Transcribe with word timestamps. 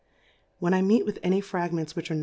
When 0.57 0.73
I 0.73 0.81
meet 0.81 1.05
with 1.05 1.19
any 1.21 1.41
Fragments 1.41 1.95
which 1.95 2.09
are 2.09 2.19